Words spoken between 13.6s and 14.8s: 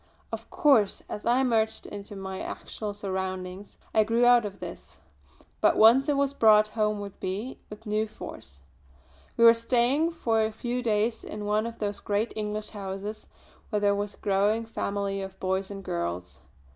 where there was a growing